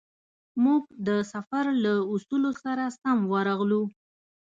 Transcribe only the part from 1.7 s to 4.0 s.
له اصولو سره سم ورغلو.